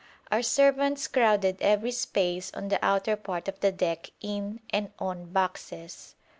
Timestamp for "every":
1.61-1.91